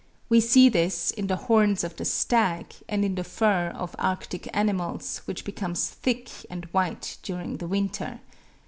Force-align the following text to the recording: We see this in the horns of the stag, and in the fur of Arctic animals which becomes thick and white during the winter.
We 0.29 0.39
see 0.39 0.67
this 0.67 1.11
in 1.11 1.27
the 1.27 1.35
horns 1.35 1.83
of 1.83 1.95
the 1.97 2.05
stag, 2.05 2.73
and 2.89 3.05
in 3.05 3.13
the 3.13 3.23
fur 3.23 3.67
of 3.75 3.95
Arctic 3.99 4.49
animals 4.51 5.21
which 5.25 5.45
becomes 5.45 5.89
thick 5.91 6.31
and 6.49 6.65
white 6.73 7.19
during 7.21 7.57
the 7.57 7.67
winter. 7.67 8.19